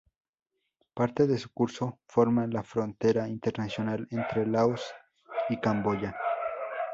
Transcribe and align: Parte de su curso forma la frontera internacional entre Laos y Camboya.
Parte 0.95 1.27
de 1.27 1.37
su 1.37 1.51
curso 1.53 1.99
forma 2.07 2.47
la 2.47 2.63
frontera 2.63 3.27
internacional 3.27 4.07
entre 4.09 4.47
Laos 4.47 4.81
y 5.49 5.59
Camboya. 5.59 6.15